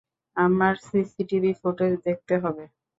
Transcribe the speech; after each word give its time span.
আমার 0.37 0.73
CCTV 0.87 1.51
footage 1.61 1.93
দেখতে 2.05 2.33
হবে। 2.43 2.63